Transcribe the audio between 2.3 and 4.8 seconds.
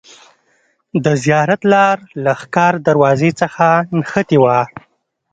ښکار دروازې څخه نښتې وه.